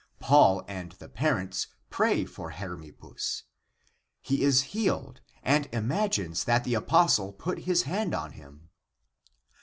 Paul 0.19 0.65
and 0.67 0.93
the 0.93 1.07
parents 1.07 1.67
pray 1.91 2.25
for 2.25 2.53
Hermip 2.53 2.97
pus; 2.97 3.43
he 4.19 4.41
is 4.41 4.61
healed 4.73 5.21
and 5.43 5.69
imagines 5.71 6.43
that 6.45 6.63
the 6.63 6.73
apostle 6.73 7.31
put 7.31 7.59
his 7.69 7.83
hand 7.83 8.15
on 8.15 8.31
him. 8.31 8.69